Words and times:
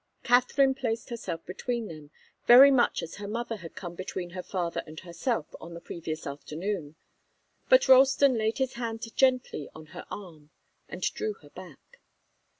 Katharine 0.23 0.73
placed 0.73 1.11
herself 1.11 1.45
between 1.45 1.85
them, 1.87 2.09
very 2.47 2.71
much 2.71 3.03
as 3.03 3.17
her 3.17 3.27
mother 3.27 3.57
had 3.57 3.75
come 3.75 3.93
between 3.93 4.31
her 4.31 4.41
father 4.41 4.81
and 4.87 4.99
herself 5.01 5.53
on 5.61 5.75
the 5.75 5.79
previous 5.79 6.25
afternoon. 6.25 6.95
But 7.69 7.87
Ralston 7.87 8.33
laid 8.35 8.57
his 8.57 8.73
hand 8.73 9.05
gently 9.15 9.69
on 9.75 9.85
her 9.93 10.07
arm, 10.09 10.49
and 10.89 11.03
drew 11.03 11.33
her 11.43 11.51
back. 11.51 12.01